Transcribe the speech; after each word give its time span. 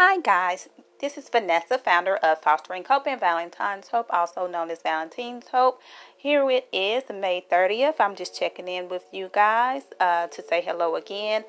Hi, 0.00 0.20
guys. 0.20 0.68
This 1.00 1.18
is 1.18 1.28
Vanessa, 1.28 1.76
founder 1.76 2.18
of 2.18 2.40
Fostering 2.40 2.84
Hope 2.84 3.08
and 3.08 3.18
Valentine's 3.18 3.88
Hope, 3.88 4.06
also 4.10 4.46
known 4.46 4.70
as 4.70 4.80
Valentine's 4.80 5.48
Hope. 5.48 5.80
Here 6.16 6.48
it 6.48 6.68
is, 6.72 7.02
May 7.12 7.44
30th. 7.50 7.96
I'm 7.98 8.14
just 8.14 8.38
checking 8.38 8.68
in 8.68 8.88
with 8.88 9.06
you 9.10 9.28
guys 9.32 9.82
uh, 9.98 10.28
to 10.28 10.40
say 10.40 10.62
hello 10.62 10.94
again. 10.94 11.42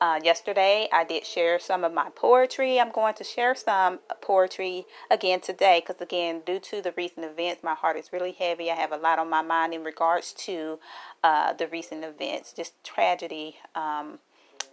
Uh, 0.00 0.18
yesterday, 0.20 0.88
I 0.92 1.04
did 1.04 1.24
share 1.24 1.60
some 1.60 1.84
of 1.84 1.94
my 1.94 2.08
poetry. 2.16 2.80
I'm 2.80 2.90
going 2.90 3.14
to 3.14 3.22
share 3.22 3.54
some 3.54 4.00
poetry 4.20 4.84
again 5.08 5.40
today 5.40 5.80
because, 5.86 6.02
again, 6.02 6.42
due 6.44 6.58
to 6.58 6.82
the 6.82 6.92
recent 6.96 7.24
events, 7.24 7.62
my 7.62 7.74
heart 7.74 7.96
is 7.96 8.12
really 8.12 8.32
heavy. 8.32 8.68
I 8.68 8.74
have 8.74 8.90
a 8.90 8.96
lot 8.96 9.20
on 9.20 9.30
my 9.30 9.42
mind 9.42 9.74
in 9.74 9.84
regards 9.84 10.32
to 10.46 10.80
uh, 11.22 11.52
the 11.52 11.68
recent 11.68 12.02
events, 12.02 12.52
just 12.52 12.82
tragedy. 12.82 13.58
Um, 13.76 14.18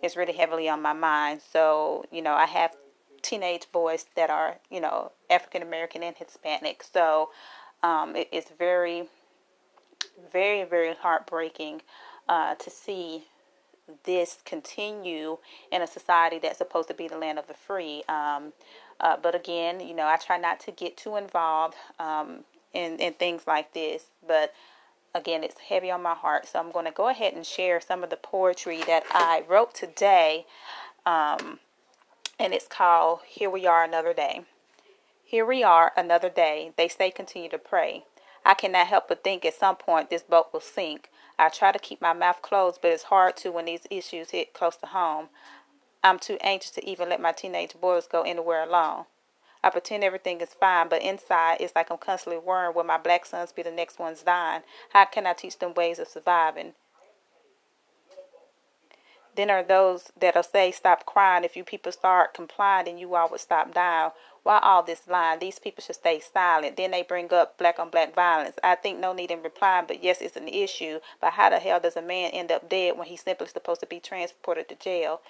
is 0.01 0.15
really 0.15 0.31
heavily 0.31 0.69
on 0.69 0.81
my 0.81 0.93
mind. 0.93 1.41
So, 1.51 2.05
you 2.09 2.21
know, 2.21 2.33
I 2.33 2.45
have 2.45 2.73
teenage 3.21 3.67
boys 3.71 4.05
that 4.15 4.29
are, 4.29 4.57
you 4.69 4.81
know, 4.81 5.11
African 5.29 5.61
American 5.61 6.03
and 6.03 6.15
Hispanic. 6.15 6.83
So 6.83 7.29
um, 7.83 8.15
it, 8.15 8.29
it's 8.31 8.51
very, 8.57 9.07
very, 10.31 10.63
very 10.63 10.95
heartbreaking 10.95 11.81
uh, 12.27 12.55
to 12.55 12.69
see 12.69 13.25
this 14.03 14.37
continue 14.45 15.37
in 15.71 15.81
a 15.81 15.87
society 15.87 16.39
that's 16.39 16.57
supposed 16.57 16.87
to 16.87 16.93
be 16.93 17.07
the 17.07 17.17
land 17.17 17.39
of 17.39 17.47
the 17.47 17.53
free. 17.53 18.03
Um, 18.07 18.53
uh, 18.99 19.17
but 19.21 19.35
again, 19.35 19.79
you 19.79 19.95
know, 19.95 20.05
I 20.05 20.17
try 20.17 20.37
not 20.37 20.59
to 20.61 20.71
get 20.71 20.97
too 20.97 21.15
involved 21.15 21.75
um, 21.99 22.43
in, 22.73 22.97
in 22.97 23.13
things 23.13 23.43
like 23.47 23.73
this. 23.73 24.05
But 24.27 24.53
again, 25.15 25.43
it's 25.43 25.59
heavy 25.59 25.89
on 25.89 26.03
my 26.03 26.13
heart. 26.13 26.47
So 26.47 26.59
I'm 26.59 26.71
going 26.71 26.85
to 26.85 26.91
go 26.91 27.09
ahead 27.09 27.33
and 27.33 27.45
share 27.45 27.81
some 27.81 28.03
of 28.03 28.09
the 28.09 28.17
poetry 28.17 28.83
that 28.85 29.03
I 29.11 29.43
wrote 29.47 29.73
today. 29.73 30.45
Um, 31.05 31.59
and 32.39 32.53
it's 32.53 32.67
called 32.67 33.19
Here 33.27 33.49
We 33.49 33.67
Are 33.67 33.83
Another 33.83 34.13
Day. 34.13 34.43
Here 35.25 35.45
we 35.45 35.61
are 35.61 35.91
another 35.97 36.29
day. 36.29 36.71
They 36.77 36.87
say 36.87 37.11
continue 37.11 37.49
to 37.49 37.57
pray. 37.57 38.05
I 38.45 38.53
cannot 38.53 38.87
help 38.87 39.09
but 39.09 39.25
think 39.25 39.43
at 39.43 39.53
some 39.53 39.75
point 39.75 40.09
this 40.09 40.23
boat 40.23 40.47
will 40.53 40.61
sink. 40.61 41.09
I 41.37 41.49
try 41.49 41.73
to 41.73 41.77
keep 41.77 42.01
my 42.01 42.13
mouth 42.13 42.41
closed, 42.41 42.79
but 42.81 42.91
it's 42.91 43.03
hard 43.03 43.35
to 43.37 43.51
when 43.51 43.65
these 43.65 43.85
issues 43.91 44.29
hit 44.29 44.53
close 44.53 44.77
to 44.77 44.87
home. 44.87 45.27
I'm 46.01 46.17
too 46.17 46.37
anxious 46.39 46.71
to 46.71 46.89
even 46.89 47.09
let 47.09 47.21
my 47.21 47.33
teenage 47.33 47.73
boys 47.79 48.07
go 48.07 48.21
anywhere 48.21 48.63
alone. 48.63 49.03
I 49.61 49.69
pretend 49.69 50.05
everything 50.05 50.39
is 50.39 50.53
fine, 50.53 50.87
but 50.87 51.03
inside 51.03 51.57
it's 51.59 51.75
like 51.75 51.91
I'm 51.91 51.97
constantly 51.97 52.41
worrying 52.41 52.73
will 52.73 52.85
my 52.85 52.97
black 52.97 53.25
sons 53.25 53.51
be 53.51 53.63
the 53.63 53.71
next 53.71 53.99
ones 53.99 54.23
dying? 54.23 54.61
How 54.91 55.03
can 55.03 55.27
I 55.27 55.33
teach 55.33 55.59
them 55.59 55.73
ways 55.73 55.99
of 55.99 56.07
surviving? 56.07 56.73
Then 59.39 59.49
are 59.49 59.63
those 59.63 60.11
that'll 60.19 60.43
say, 60.43 60.69
Stop 60.69 61.05
crying. 61.05 61.45
If 61.45 61.55
you 61.55 61.63
people 61.63 61.93
start 61.93 62.33
complying, 62.33 62.87
then 62.87 62.97
you 62.97 63.15
all 63.15 63.29
would 63.29 63.39
stop 63.39 63.73
dying. 63.73 64.11
Why 64.43 64.59
all 64.59 64.83
this 64.83 65.07
lying? 65.07 65.39
These 65.39 65.59
people 65.59 65.81
should 65.81 65.95
stay 65.95 66.19
silent. 66.19 66.75
Then 66.75 66.91
they 66.91 67.03
bring 67.03 67.31
up 67.31 67.57
black 67.57 67.79
on 67.79 67.89
black 67.89 68.13
violence. 68.13 68.57
I 68.65 68.75
think 68.75 68.99
no 68.99 69.13
need 69.13 69.31
in 69.31 69.41
replying, 69.41 69.85
but 69.87 70.03
yes, 70.03 70.19
it's 70.19 70.35
an 70.35 70.49
issue. 70.49 70.99
But 71.21 71.31
how 71.31 71.51
the 71.51 71.59
hell 71.59 71.79
does 71.79 71.95
a 71.95 72.01
man 72.01 72.31
end 72.31 72.51
up 72.51 72.67
dead 72.67 72.97
when 72.97 73.07
he's 73.07 73.21
simply 73.21 73.47
supposed 73.47 73.79
to 73.79 73.87
be 73.87 74.01
transported 74.01 74.67
to 74.67 74.75
jail? 74.75 75.21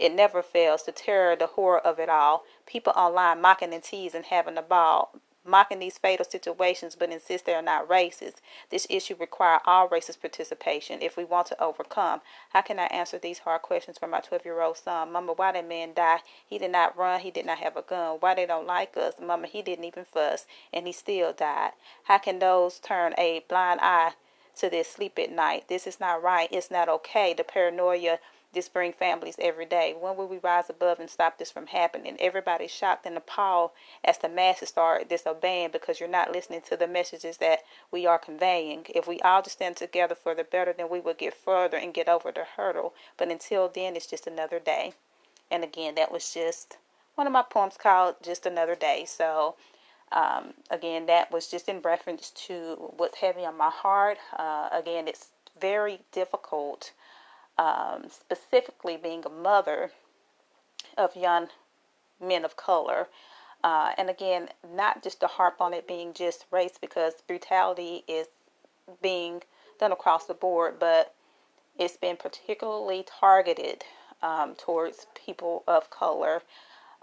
It 0.00 0.12
never 0.12 0.42
fails. 0.42 0.82
to 0.82 0.90
terror, 0.90 1.36
the 1.36 1.46
horror 1.46 1.78
of 1.78 2.00
it 2.00 2.08
all. 2.08 2.42
People 2.66 2.92
online 2.96 3.40
mocking 3.40 3.72
and 3.72 3.84
teasing, 3.84 4.24
having 4.24 4.58
a 4.58 4.62
ball 4.62 5.14
mocking 5.46 5.80
these 5.80 5.98
fatal 5.98 6.24
situations 6.24 6.96
but 6.96 7.10
insist 7.12 7.46
they 7.46 7.54
are 7.54 7.62
not 7.62 7.88
racist. 7.88 8.36
This 8.70 8.86
issue 8.90 9.16
requires 9.18 9.62
all 9.66 9.88
racist 9.88 10.20
participation 10.20 11.02
if 11.02 11.16
we 11.16 11.24
want 11.24 11.48
to 11.48 11.62
overcome. 11.62 12.20
How 12.50 12.62
can 12.62 12.78
I 12.78 12.86
answer 12.86 13.18
these 13.18 13.40
hard 13.40 13.62
questions 13.62 13.98
for 13.98 14.06
my 14.06 14.20
12 14.20 14.44
year 14.44 14.60
old 14.60 14.78
son? 14.78 15.12
Mama, 15.12 15.32
why 15.34 15.52
did 15.52 15.68
man 15.68 15.92
die? 15.94 16.20
He 16.46 16.58
did 16.58 16.72
not 16.72 16.96
run, 16.96 17.20
he 17.20 17.30
did 17.30 17.46
not 17.46 17.58
have 17.58 17.76
a 17.76 17.82
gun. 17.82 18.18
Why 18.20 18.34
they 18.34 18.46
don't 18.46 18.66
like 18.66 18.96
us? 18.96 19.14
Mama, 19.20 19.46
he 19.46 19.62
didn't 19.62 19.84
even 19.84 20.04
fuss 20.04 20.46
and 20.72 20.86
he 20.86 20.92
still 20.92 21.32
died. 21.32 21.72
How 22.04 22.18
can 22.18 22.38
those 22.38 22.78
turn 22.78 23.14
a 23.18 23.44
blind 23.48 23.80
eye 23.82 24.12
to 24.58 24.70
this 24.70 24.88
sleep 24.88 25.18
at 25.18 25.32
night? 25.32 25.68
This 25.68 25.86
is 25.86 26.00
not 26.00 26.22
right. 26.22 26.48
It's 26.52 26.70
not 26.70 26.88
okay. 26.88 27.34
The 27.34 27.44
paranoia 27.44 28.18
this 28.54 28.68
bring 28.68 28.92
families 28.92 29.36
every 29.38 29.66
day. 29.66 29.94
When 29.98 30.16
will 30.16 30.28
we 30.28 30.38
rise 30.38 30.70
above 30.70 31.00
and 31.00 31.10
stop 31.10 31.38
this 31.38 31.50
from 31.50 31.66
happening? 31.66 32.16
Everybody's 32.18 32.70
shocked 32.70 33.06
and 33.06 33.16
appalled 33.16 33.72
as 34.04 34.18
the 34.18 34.28
masses 34.28 34.70
start 34.70 35.08
disobeying 35.08 35.70
because 35.72 36.00
you're 36.00 36.08
not 36.08 36.32
listening 36.32 36.62
to 36.68 36.76
the 36.76 36.86
messages 36.86 37.36
that 37.38 37.60
we 37.90 38.06
are 38.06 38.18
conveying. 38.18 38.86
If 38.88 39.06
we 39.06 39.20
all 39.20 39.42
just 39.42 39.56
stand 39.56 39.76
together 39.76 40.14
for 40.14 40.34
the 40.34 40.44
better, 40.44 40.72
then 40.72 40.88
we 40.88 41.00
will 41.00 41.14
get 41.14 41.34
further 41.34 41.76
and 41.76 41.92
get 41.92 42.08
over 42.08 42.32
the 42.32 42.44
hurdle. 42.56 42.94
But 43.16 43.28
until 43.28 43.68
then, 43.68 43.96
it's 43.96 44.06
just 44.06 44.26
another 44.26 44.58
day. 44.58 44.94
And 45.50 45.62
again, 45.62 45.94
that 45.96 46.10
was 46.10 46.32
just 46.32 46.78
one 47.14 47.26
of 47.26 47.32
my 47.32 47.42
poems 47.42 47.76
called 47.76 48.16
Just 48.22 48.46
Another 48.46 48.74
Day. 48.74 49.04
So, 49.06 49.56
um, 50.10 50.54
again, 50.70 51.06
that 51.06 51.30
was 51.30 51.50
just 51.50 51.68
in 51.68 51.80
reference 51.80 52.30
to 52.46 52.92
what's 52.96 53.18
heavy 53.18 53.44
on 53.44 53.56
my 53.56 53.70
heart. 53.70 54.18
Uh, 54.36 54.68
again, 54.72 55.06
it's 55.08 55.28
very 55.60 56.00
difficult 56.12 56.92
um, 57.58 58.04
specifically 58.08 58.96
being 58.96 59.24
a 59.24 59.30
mother 59.30 59.90
of 60.96 61.16
young 61.16 61.48
men 62.20 62.44
of 62.44 62.56
color. 62.56 63.08
Uh, 63.62 63.92
and 63.96 64.10
again, 64.10 64.48
not 64.74 65.02
just 65.02 65.20
to 65.20 65.26
harp 65.26 65.60
on 65.60 65.72
it 65.72 65.88
being 65.88 66.12
just 66.12 66.44
race 66.50 66.78
because 66.80 67.14
brutality 67.26 68.04
is 68.06 68.26
being 69.02 69.42
done 69.80 69.92
across 69.92 70.26
the 70.26 70.34
board, 70.34 70.78
but 70.78 71.14
it's 71.78 71.96
been 71.96 72.16
particularly 72.16 73.04
targeted 73.06 73.84
um, 74.22 74.54
towards 74.54 75.06
people 75.14 75.64
of 75.66 75.90
color 75.90 76.42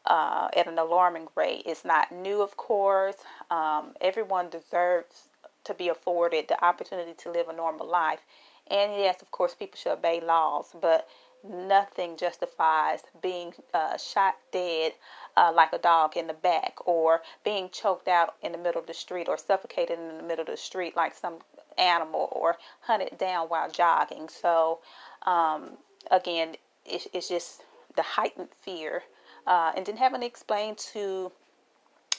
uh, 0.05 0.47
at 0.55 0.67
an 0.67 0.77
alarming 0.77 1.27
rate. 1.35 1.63
It's 1.65 1.85
not 1.85 2.11
new, 2.11 2.41
of 2.41 2.57
course. 2.57 3.17
Um, 3.49 3.93
everyone 3.99 4.49
deserves 4.49 5.29
to 5.63 5.73
be 5.73 5.89
afforded 5.89 6.47
the 6.47 6.63
opportunity 6.63 7.13
to 7.19 7.31
live 7.31 7.47
a 7.49 7.53
normal 7.55 7.87
life. 7.87 8.21
And 8.71 8.93
yes, 8.93 9.21
of 9.21 9.29
course, 9.31 9.53
people 9.53 9.77
should 9.77 9.91
obey 9.91 10.21
laws, 10.21 10.73
but 10.79 11.07
nothing 11.43 12.15
justifies 12.15 13.01
being 13.21 13.53
uh, 13.73 13.97
shot 13.97 14.35
dead 14.51 14.93
uh, 15.35 15.51
like 15.53 15.73
a 15.73 15.77
dog 15.77 16.15
in 16.15 16.27
the 16.27 16.33
back, 16.33 16.77
or 16.85 17.21
being 17.43 17.69
choked 17.69 18.07
out 18.07 18.35
in 18.41 18.53
the 18.53 18.57
middle 18.57 18.79
of 18.79 18.87
the 18.87 18.93
street, 18.93 19.27
or 19.27 19.37
suffocated 19.37 19.99
in 19.99 20.17
the 20.17 20.23
middle 20.23 20.43
of 20.43 20.47
the 20.47 20.55
street 20.55 20.95
like 20.95 21.13
some 21.13 21.39
animal, 21.77 22.29
or 22.31 22.57
hunted 22.81 23.17
down 23.17 23.47
while 23.47 23.69
jogging. 23.69 24.29
So, 24.29 24.79
um, 25.23 25.71
again, 26.09 26.55
it, 26.85 27.07
it's 27.13 27.27
just 27.27 27.63
the 27.97 28.03
heightened 28.03 28.49
fear. 28.61 29.03
Uh, 29.45 29.71
and 29.75 29.85
then 29.85 29.97
having 29.97 30.21
to 30.21 30.27
explain 30.27 30.75
to 30.75 31.31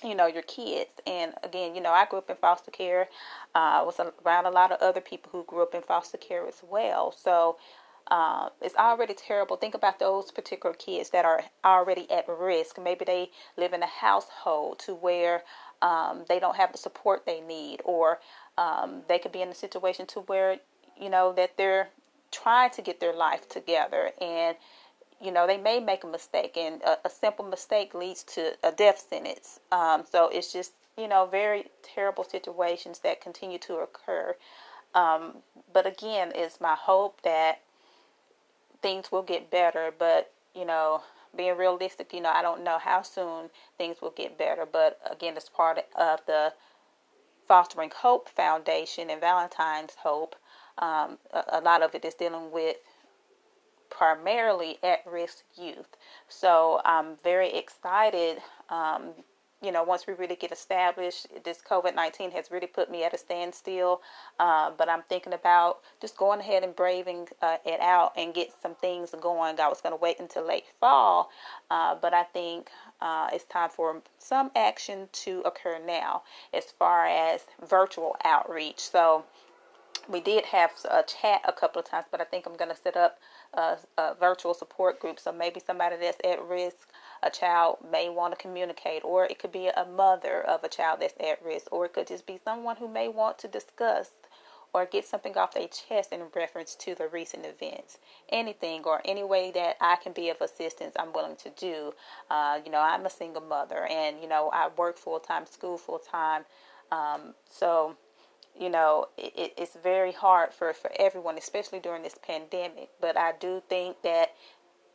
you 0.04 0.14
know 0.14 0.26
your 0.26 0.42
kids. 0.42 0.90
And 1.06 1.34
again 1.42 1.74
you 1.74 1.80
know 1.80 1.92
i 1.92 2.06
grew 2.06 2.18
up 2.18 2.30
in 2.30 2.36
foster 2.36 2.70
care. 2.70 3.08
Uh, 3.54 3.82
was 3.84 4.00
around 4.24 4.46
a 4.46 4.50
lot 4.50 4.72
of 4.72 4.80
other 4.80 5.00
people 5.00 5.30
who 5.32 5.44
grew 5.44 5.62
up 5.62 5.74
in 5.74 5.82
foster 5.82 6.18
care 6.18 6.46
as 6.46 6.62
well. 6.68 7.12
So 7.12 7.56
uh, 8.08 8.48
it's 8.60 8.74
already 8.76 9.14
terrible. 9.14 9.56
Think 9.56 9.74
about 9.74 9.98
those 9.98 10.30
particular 10.30 10.74
kids 10.74 11.10
that 11.10 11.24
are 11.24 11.44
already 11.64 12.10
at 12.10 12.26
risk. 12.28 12.78
Maybe 12.82 13.04
they 13.04 13.30
live 13.56 13.72
in 13.72 13.82
a 13.82 13.86
household 13.86 14.80
to 14.80 14.94
where 14.94 15.42
um, 15.80 16.24
they 16.28 16.38
don't 16.38 16.56
have 16.56 16.72
the 16.72 16.78
support 16.78 17.24
they 17.26 17.40
need 17.40 17.80
or 17.84 18.20
um, 18.58 19.02
they 19.08 19.18
could 19.18 19.32
be 19.32 19.42
in 19.42 19.48
a 19.48 19.54
situation 19.54 20.06
to 20.08 20.20
where 20.20 20.58
you 21.00 21.08
know 21.10 21.32
that 21.32 21.56
they're 21.56 21.88
trying 22.30 22.70
to 22.70 22.82
get 22.82 23.00
their 23.00 23.14
life 23.14 23.48
together. 23.48 24.10
And 24.20 24.56
you 25.22 25.30
know, 25.30 25.46
they 25.46 25.56
may 25.56 25.78
make 25.78 26.04
a 26.04 26.06
mistake, 26.08 26.56
and 26.56 26.82
a, 26.82 26.98
a 27.06 27.10
simple 27.10 27.44
mistake 27.44 27.94
leads 27.94 28.24
to 28.24 28.52
a 28.64 28.72
death 28.72 29.06
sentence. 29.08 29.60
Um, 29.70 30.04
so 30.10 30.28
it's 30.28 30.52
just, 30.52 30.72
you 30.98 31.06
know, 31.06 31.26
very 31.26 31.66
terrible 31.94 32.24
situations 32.24 32.98
that 33.00 33.20
continue 33.20 33.58
to 33.60 33.76
occur. 33.76 34.34
Um, 34.94 35.36
but 35.72 35.86
again, 35.86 36.32
it's 36.34 36.60
my 36.60 36.74
hope 36.74 37.22
that 37.22 37.60
things 38.82 39.12
will 39.12 39.22
get 39.22 39.50
better. 39.50 39.94
But, 39.96 40.32
you 40.54 40.64
know, 40.64 41.02
being 41.36 41.56
realistic, 41.56 42.12
you 42.12 42.20
know, 42.20 42.30
I 42.30 42.42
don't 42.42 42.64
know 42.64 42.78
how 42.78 43.02
soon 43.02 43.48
things 43.78 44.02
will 44.02 44.10
get 44.10 44.36
better. 44.36 44.66
But 44.70 44.98
again, 45.10 45.36
it's 45.36 45.48
part 45.48 45.78
of 45.96 46.20
the 46.26 46.52
Fostering 47.48 47.92
Hope 47.94 48.28
Foundation 48.28 49.08
and 49.08 49.20
Valentine's 49.20 49.94
Hope. 50.02 50.36
Um, 50.78 51.18
a, 51.32 51.44
a 51.52 51.60
lot 51.60 51.82
of 51.82 51.94
it 51.94 52.04
is 52.04 52.14
dealing 52.14 52.50
with 52.50 52.76
primarily 53.92 54.78
at 54.82 55.00
risk 55.06 55.44
youth. 55.56 55.96
So 56.28 56.80
I'm 56.84 57.16
very 57.22 57.52
excited. 57.52 58.38
Um, 58.70 59.10
you 59.62 59.70
know, 59.70 59.84
once 59.84 60.08
we 60.08 60.14
really 60.14 60.34
get 60.34 60.50
established, 60.50 61.28
this 61.44 61.62
COVID 61.62 61.94
19 61.94 62.32
has 62.32 62.50
really 62.50 62.66
put 62.66 62.90
me 62.90 63.04
at 63.04 63.14
a 63.14 63.18
standstill. 63.18 64.00
Uh, 64.40 64.72
but 64.76 64.88
I'm 64.88 65.02
thinking 65.08 65.34
about 65.34 65.78
just 66.00 66.16
going 66.16 66.40
ahead 66.40 66.64
and 66.64 66.74
braving 66.74 67.28
uh, 67.40 67.58
it 67.64 67.80
out 67.80 68.12
and 68.16 68.34
get 68.34 68.50
some 68.60 68.74
things 68.74 69.14
going. 69.20 69.60
I 69.60 69.68
was 69.68 69.80
going 69.80 69.92
to 69.92 70.00
wait 70.00 70.18
until 70.18 70.44
late 70.44 70.64
fall, 70.80 71.30
uh, 71.70 71.94
but 71.94 72.12
I 72.12 72.24
think 72.24 72.70
uh, 73.00 73.28
it's 73.32 73.44
time 73.44 73.70
for 73.70 74.02
some 74.18 74.50
action 74.56 75.08
to 75.12 75.42
occur 75.42 75.78
now 75.86 76.22
as 76.52 76.64
far 76.64 77.06
as 77.06 77.42
virtual 77.64 78.16
outreach. 78.24 78.80
So 78.80 79.24
we 80.08 80.20
did 80.20 80.44
have 80.46 80.72
a 80.90 81.04
chat 81.04 81.40
a 81.46 81.52
couple 81.52 81.80
of 81.80 81.86
times, 81.86 82.06
but 82.10 82.20
I 82.20 82.24
think 82.24 82.46
I'm 82.46 82.56
going 82.56 82.70
to 82.70 82.76
set 82.76 82.96
up 82.96 83.18
a, 83.54 83.76
a 83.98 84.14
virtual 84.18 84.54
support 84.54 85.00
group. 85.00 85.18
So 85.20 85.32
maybe 85.32 85.60
somebody 85.60 85.96
that's 85.96 86.18
at 86.24 86.42
risk, 86.42 86.88
a 87.22 87.30
child 87.30 87.78
may 87.90 88.08
want 88.08 88.34
to 88.34 88.40
communicate, 88.40 89.04
or 89.04 89.24
it 89.24 89.38
could 89.38 89.52
be 89.52 89.68
a 89.68 89.84
mother 89.84 90.42
of 90.42 90.64
a 90.64 90.68
child 90.68 91.00
that's 91.00 91.14
at 91.20 91.44
risk, 91.44 91.72
or 91.72 91.86
it 91.86 91.92
could 91.92 92.06
just 92.06 92.26
be 92.26 92.40
someone 92.42 92.76
who 92.76 92.88
may 92.88 93.08
want 93.08 93.38
to 93.38 93.48
discuss 93.48 94.10
or 94.74 94.86
get 94.86 95.06
something 95.06 95.36
off 95.36 95.52
their 95.52 95.68
chest 95.68 96.12
in 96.12 96.22
reference 96.34 96.74
to 96.74 96.94
the 96.94 97.06
recent 97.06 97.44
events. 97.44 97.98
Anything 98.30 98.82
or 98.84 99.02
any 99.04 99.22
way 99.22 99.50
that 99.50 99.76
I 99.80 99.96
can 99.96 100.12
be 100.12 100.30
of 100.30 100.40
assistance, 100.40 100.94
I'm 100.98 101.12
willing 101.12 101.36
to 101.36 101.50
do. 101.50 101.92
Uh, 102.30 102.60
you 102.64 102.70
know, 102.70 102.80
I'm 102.80 103.04
a 103.04 103.10
single 103.10 103.42
mother 103.42 103.86
and, 103.90 104.16
you 104.22 104.28
know, 104.28 104.50
I 104.52 104.70
work 104.76 104.96
full 104.96 105.20
time, 105.20 105.44
school 105.46 105.76
full 105.76 105.98
time. 105.98 106.44
Um, 106.90 107.34
so, 107.50 107.96
you 108.58 108.68
know, 108.68 109.08
it, 109.16 109.54
it's 109.56 109.76
very 109.82 110.12
hard 110.12 110.52
for, 110.52 110.72
for 110.72 110.90
everyone, 110.98 111.38
especially 111.38 111.80
during 111.80 112.02
this 112.02 112.18
pandemic. 112.26 112.90
But 113.00 113.16
I 113.16 113.32
do 113.40 113.62
think 113.68 114.02
that, 114.02 114.34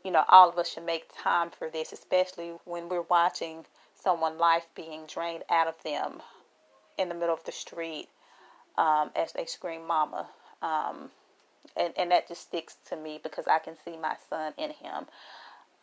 you 0.03 0.11
know, 0.11 0.23
all 0.29 0.49
of 0.49 0.57
us 0.57 0.71
should 0.71 0.85
make 0.85 1.09
time 1.21 1.49
for 1.49 1.69
this, 1.69 1.91
especially 1.91 2.53
when 2.65 2.89
we're 2.89 3.01
watching 3.03 3.65
someone 4.01 4.37
life 4.37 4.67
being 4.75 5.05
drained 5.07 5.43
out 5.49 5.67
of 5.67 5.75
them 5.83 6.21
in 6.97 7.09
the 7.09 7.15
middle 7.15 7.33
of 7.33 7.43
the 7.45 7.51
street 7.51 8.07
um, 8.77 9.11
as 9.15 9.33
they 9.33 9.45
scream 9.45 9.85
mama. 9.85 10.27
Um, 10.61 11.09
and, 11.75 11.93
and 11.97 12.11
that 12.11 12.27
just 12.27 12.41
sticks 12.43 12.77
to 12.89 12.95
me 12.95 13.19
because 13.21 13.47
I 13.47 13.59
can 13.59 13.75
see 13.83 13.97
my 13.97 14.15
son 14.29 14.53
in 14.57 14.71
him. 14.71 15.05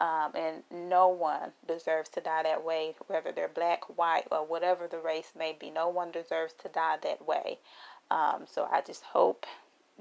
Um, 0.01 0.33
and 0.35 0.63
no 0.71 1.09
one 1.09 1.53
deserves 1.67 2.09
to 2.11 2.21
die 2.21 2.43
that 2.43 2.65
way, 2.65 2.95
whether 3.07 3.33
they're 3.33 3.49
black, 3.49 3.97
white, 3.97 4.25
or 4.31 4.45
whatever 4.45 4.89
the 4.89 4.99
race 4.99 5.33
may 5.39 5.57
be. 5.59 5.71
No 5.71 5.89
one 5.89 6.11
deserves 6.11 6.53
to 6.63 6.69
die 6.69 6.97
that 7.03 7.27
way. 7.27 7.59
Um, 8.11 8.45
so 8.51 8.69
I 8.71 8.81
just 8.81 9.05
hope 9.05 9.47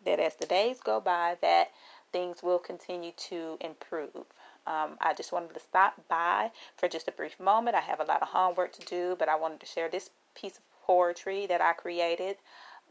that 0.06 0.20
as 0.20 0.36
the 0.36 0.46
days 0.46 0.80
go 0.80 1.00
by, 1.00 1.38
that 1.42 1.72
things 2.12 2.42
will 2.44 2.60
continue 2.60 3.12
to 3.30 3.58
improve. 3.62 4.26
Um, 4.66 4.98
I 5.02 5.14
just 5.16 5.32
wanted 5.32 5.54
to 5.54 5.60
stop 5.60 5.96
by 6.10 6.52
for 6.78 6.88
just 6.88 7.08
a 7.08 7.12
brief 7.12 7.40
moment. 7.40 7.76
I 7.76 7.82
have 7.82 8.00
a 8.00 8.06
lot 8.06 8.22
of 8.22 8.30
homework 8.30 8.74
to 8.74 8.86
do, 8.86 9.16
but 9.20 9.30
I 9.30 9.36
wanted 9.36 9.60
to 9.60 9.66
share 9.66 9.90
this 9.90 10.10
piece 10.36 10.58
of 10.58 10.64
poetry 10.86 11.46
that 11.48 11.62
I 11.62 11.74
created 11.74 12.38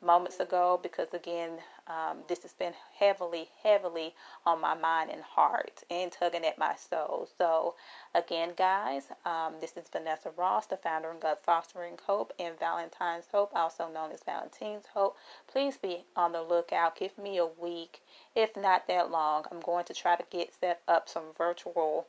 moments 0.02 0.40
ago 0.40 0.78
because, 0.82 1.08
again, 1.12 1.58
um, 1.87 2.19
this 2.28 2.43
has 2.43 2.52
been 2.52 2.72
heavily, 2.99 3.49
heavily 3.62 4.14
on 4.44 4.60
my 4.60 4.75
mind 4.75 5.10
and 5.10 5.22
heart 5.22 5.82
and 5.90 6.12
tugging 6.12 6.44
at 6.44 6.58
my 6.58 6.75
soul. 6.75 7.28
So, 7.38 7.75
again, 8.14 8.50
guys, 8.56 9.04
um, 9.25 9.54
this 9.60 9.76
is 9.76 9.84
Vanessa 9.90 10.31
Ross, 10.37 10.66
the 10.66 10.76
founder 10.76 11.10
of 11.10 11.20
God 11.20 11.38
Fostering 11.43 11.99
Hope 12.06 12.32
and 12.38 12.58
Valentine's 12.58 13.26
Hope, 13.32 13.52
also 13.54 13.88
known 13.93 14.12
as 14.12 14.22
Valentine's 14.22 14.87
Hope. 14.93 15.16
Please 15.50 15.76
be 15.76 16.05
on 16.16 16.32
the 16.32 16.43
lookout. 16.43 16.96
Give 16.96 17.16
me 17.19 17.38
a 17.38 17.46
week, 17.46 18.00
if 18.34 18.56
not 18.56 18.87
that 18.88 19.10
long. 19.10 19.44
I'm 19.50 19.60
going 19.60 19.84
to 19.87 19.94
try 19.94 20.16
to 20.16 20.25
get 20.31 20.52
set 20.58 20.81
up 20.88 21.08
some 21.08 21.34
virtual 21.37 22.06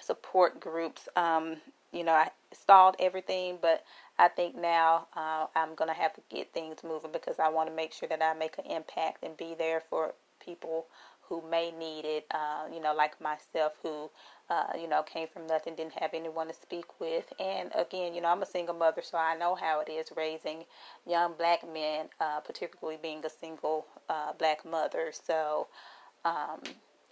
support 0.00 0.60
groups. 0.60 1.08
Um, 1.16 1.56
you 1.92 2.04
know, 2.04 2.12
I 2.12 2.30
stalled 2.52 2.96
everything, 3.00 3.58
but 3.60 3.84
I 4.18 4.28
think 4.28 4.56
now 4.56 5.06
uh, 5.16 5.46
I'm 5.54 5.74
going 5.74 5.88
to 5.88 5.94
have 5.94 6.14
to 6.14 6.22
get 6.28 6.52
things 6.52 6.78
moving 6.84 7.12
because 7.12 7.38
I 7.38 7.48
want 7.48 7.68
to 7.68 7.74
make 7.74 7.92
sure 7.92 8.08
that 8.08 8.22
I 8.22 8.34
make 8.34 8.58
an 8.58 8.66
impact 8.70 9.22
and 9.22 9.36
be 9.36 9.54
there 9.58 9.82
for 9.88 10.14
people 10.44 10.86
who 11.22 11.42
may 11.50 11.70
need 11.70 12.04
it. 12.04 12.26
Uh, 12.30 12.64
you 12.72 12.80
know, 12.80 12.94
like 12.94 13.20
myself, 13.20 13.74
who 13.82 14.10
uh, 14.50 14.68
you 14.80 14.88
know 14.88 15.02
came 15.02 15.28
from 15.28 15.46
nothing, 15.46 15.74
didn't 15.76 15.98
have 15.98 16.14
anyone 16.14 16.48
to 16.48 16.54
speak 16.54 17.00
with, 17.00 17.32
and 17.38 17.70
again, 17.74 18.14
you 18.14 18.20
know, 18.20 18.28
I'm 18.28 18.42
a 18.42 18.46
single 18.46 18.74
mother, 18.74 19.02
so 19.02 19.18
I 19.18 19.36
know 19.36 19.54
how 19.54 19.80
it 19.80 19.90
is 19.90 20.08
raising 20.16 20.64
young 21.06 21.34
black 21.38 21.60
men, 21.70 22.06
uh, 22.20 22.40
particularly 22.40 22.98
being 23.02 23.24
a 23.24 23.30
single 23.30 23.86
uh, 24.08 24.32
black 24.38 24.64
mother. 24.64 25.12
So. 25.12 25.68
Um, 26.24 26.60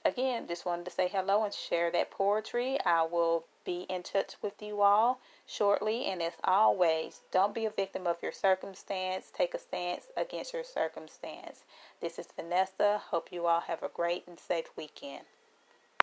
again, 0.07 0.47
just 0.47 0.65
wanted 0.65 0.85
to 0.85 0.91
say 0.91 1.09
hello 1.09 1.45
and 1.45 1.53
share 1.53 1.91
that 1.91 2.11
poetry. 2.11 2.79
I 2.87 3.03
will 3.03 3.45
be 3.65 3.87
in 3.91 4.05
touch 4.05 4.37
with 4.41 4.63
you 4.63 4.81
all 4.81 5.21
shortly. 5.47 6.07
And 6.07 6.23
as 6.23 6.35
always, 6.45 7.23
don't 7.33 7.55
be 7.55 7.67
a 7.67 7.71
victim 7.71 8.07
of 8.07 8.23
your 8.23 8.33
circumstance. 8.33 9.33
Take 9.37 9.53
a 9.53 9.59
stance 9.59 10.07
against 10.17 10.55
your 10.55 10.65
circumstance. 10.65 11.65
This 12.01 12.19
is 12.19 12.29
Vanessa. 12.35 13.03
Hope 13.11 13.33
you 13.33 13.47
all 13.47 13.61
have 13.61 13.83
a 13.83 13.89
great 13.89 14.25
and 14.29 14.39
safe 14.39 14.71
weekend. 14.77 15.25